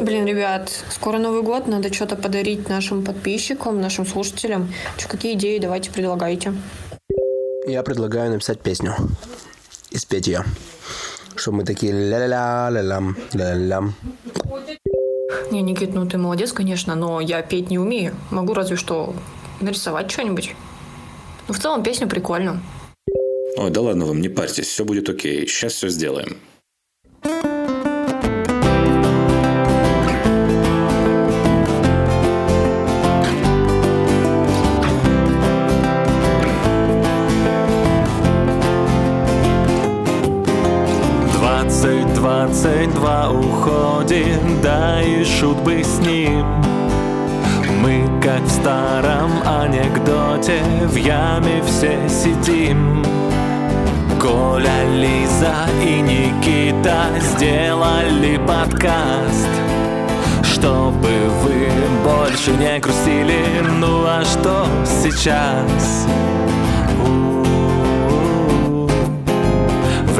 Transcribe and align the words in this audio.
Блин, 0.00 0.24
ребят, 0.24 0.70
скоро 0.90 1.18
Новый 1.18 1.42
год, 1.42 1.66
надо 1.66 1.92
что-то 1.92 2.16
подарить 2.16 2.70
нашим 2.70 3.04
подписчикам, 3.04 3.82
нашим 3.82 4.06
слушателям. 4.06 4.72
Че, 4.96 5.08
какие 5.08 5.34
идеи 5.34 5.58
давайте 5.58 5.90
предлагайте. 5.90 6.54
Я 7.66 7.82
предлагаю 7.82 8.30
написать 8.30 8.60
песню 8.60 8.94
и 9.90 9.98
спеть 9.98 10.26
ее. 10.26 10.42
Чтобы 11.36 11.58
мы 11.58 11.64
такие 11.64 11.92
ля-ля-ля, 11.92 12.70
ля-лям, 12.70 13.16
ля-лям. 13.34 13.94
Не, 15.50 15.60
Никит, 15.60 15.92
ну 15.92 16.06
ты 16.06 16.16
молодец, 16.16 16.52
конечно, 16.52 16.94
но 16.94 17.20
я 17.20 17.42
петь 17.42 17.68
не 17.68 17.78
умею. 17.78 18.16
Могу 18.30 18.54
разве 18.54 18.76
что 18.76 19.14
нарисовать 19.60 20.10
что-нибудь. 20.10 20.54
Ну, 21.46 21.52
в 21.52 21.58
целом, 21.58 21.82
песню 21.82 22.08
прикольно. 22.08 22.62
Ой, 23.58 23.70
да 23.70 23.82
ладно 23.82 24.06
вам, 24.06 24.22
не 24.22 24.30
парьтесь, 24.30 24.66
все 24.66 24.86
будет 24.86 25.10
окей. 25.10 25.46
Сейчас 25.46 25.74
все 25.74 25.90
сделаем. 25.90 26.38
Двадцать, 41.60 42.14
двадцать 42.14 42.94
два 42.94 43.30
уходит, 43.30 44.40
да 44.62 45.02
и 45.02 45.22
шут 45.22 45.58
бы 45.58 45.84
с 45.84 45.98
ним. 45.98 46.42
Мы, 47.82 48.08
как 48.22 48.40
в 48.40 48.50
старом 48.50 49.30
анекдоте, 49.44 50.62
в 50.86 50.96
яме 50.96 51.62
все 51.66 51.98
сидим. 52.08 53.04
Коля, 54.18 54.88
Лиза 54.94 55.66
и 55.84 56.00
Никита 56.00 57.08
сделали 57.20 58.38
подкаст 58.46 59.48
Чтобы 60.42 61.08
вы 61.42 61.68
больше 62.04 62.52
не 62.52 62.78
грустили 62.78 63.44
Ну 63.78 64.04
а 64.06 64.22
что 64.24 64.66
сейчас? 65.02 66.06
У-у-у. 67.06 67.29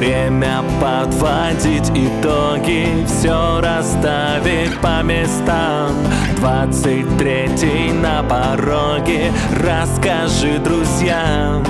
Время 0.01 0.63
подводить 0.81 1.91
итоги 1.91 3.05
Все 3.07 3.61
расставить 3.61 4.81
по 4.81 5.03
местам. 5.03 5.91
Двадцать 6.37 7.19
третий 7.19 7.93
на 7.93 8.23
пороге 8.23 9.31
Расскажи 9.63 10.59
друзьям. 10.59 11.67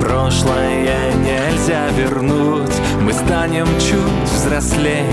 Прошлое 0.00 1.12
нельзя 1.14 1.90
вернуть 1.96 2.74
Мы 3.02 3.12
станем 3.12 3.68
чуть 3.78 4.28
взрослей. 4.28 5.06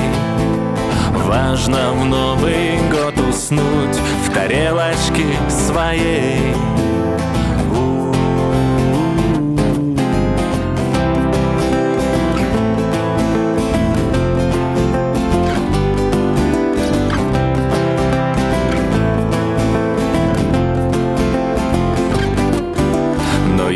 Важно 1.28 1.92
в 1.92 2.06
Новый 2.06 2.80
год 2.90 3.20
уснуть 3.30 3.96
В 4.26 4.34
тарелочке 4.34 5.28
своей 5.48 6.56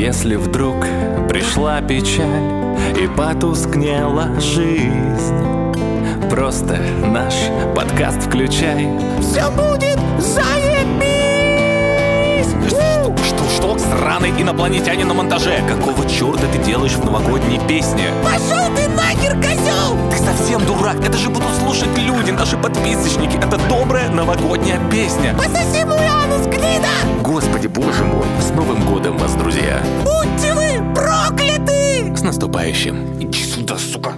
если 0.03 0.35
вдруг 0.35 0.85
пришла 1.29 1.79
печаль 1.81 2.27
и 3.01 3.07
потускнела 3.07 4.37
жизнь, 4.37 5.71
просто 6.29 6.77
наш 7.05 7.33
подкаст 7.73 8.23
включай. 8.23 8.89
Все 9.21 9.49
будет 9.51 9.97
заебись! 10.19 11.23
Что, 12.67 13.15
что, 13.25 13.49
что? 13.55 13.77
Сраный 13.77 14.31
инопланетянин 14.31 15.07
на 15.07 15.13
монтаже. 15.13 15.61
Какого 15.69 16.05
черта 16.09 16.47
ты 16.51 16.57
делаешь 16.57 16.95
в 16.95 17.05
новогодней 17.05 17.61
песне? 17.65 18.09
Пошел 18.25 18.75
ты 18.75 18.89
нахер, 18.89 19.37
козел! 19.37 19.95
Ты 20.11 20.17
совсем 20.17 20.65
дурак, 20.65 20.97
это 20.99 21.17
же 21.17 21.29
будут 21.29 21.47
слушать 21.61 21.97
люди, 21.97 22.31
наши 22.31 22.57
подписочники. 22.57 23.37
Это 23.37 23.57
добрая 23.69 24.09
новогодняя 24.09 24.81
песня. 24.91 25.33
Пососи 25.37 25.85
мой 25.85 26.05
анус, 26.05 26.45
гнида! 26.47 26.89
Господи, 27.21 27.67
боже 27.67 28.03
мой, 28.03 28.25
с 28.41 28.49
Новым 28.49 28.82
наступающим! 32.43 33.21
Иди 33.21 33.39
сюда, 33.39 33.77
сука. 33.77 34.13